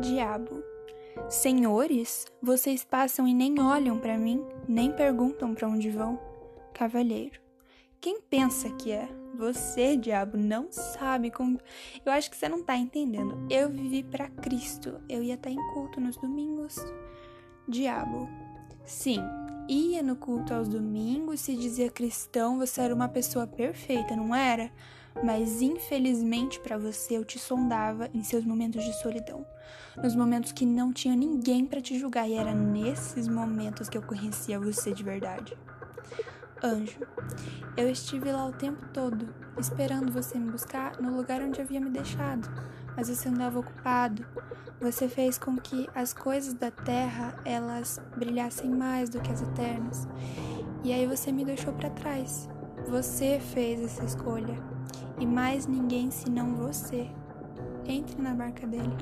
[0.00, 0.62] Diabo.
[1.28, 6.20] Senhores, vocês passam e nem olham para mim, nem perguntam para onde vão.
[6.72, 7.40] Cavalheiro.
[8.00, 9.08] Quem pensa que é?
[9.34, 11.58] Você, diabo, não sabe como.
[12.06, 13.44] Eu acho que você não tá entendendo.
[13.50, 15.00] Eu vivi para Cristo.
[15.08, 16.76] Eu ia estar em culto nos domingos.
[17.66, 18.28] Diabo.
[18.84, 19.20] Sim,
[19.68, 24.70] ia no culto aos domingos, se dizia cristão, você era uma pessoa perfeita, não era?
[25.22, 29.44] Mas infelizmente para você eu te sondava em seus momentos de solidão,
[29.96, 34.02] nos momentos que não tinha ninguém para te julgar e era nesses momentos que eu
[34.02, 35.56] conhecia você de verdade.
[36.62, 37.00] Anjo,
[37.76, 39.28] eu estive lá o tempo todo,
[39.58, 42.48] esperando você me buscar no lugar onde havia me deixado,
[42.96, 44.24] mas você andava ocupado.
[44.80, 50.08] Você fez com que as coisas da terra elas brilhassem mais do que as eternas.
[50.84, 52.48] E aí você me deixou para trás.
[52.88, 54.77] Você fez essa escolha
[55.20, 57.08] e mais ninguém senão você.
[57.86, 58.96] Entre na barca dele.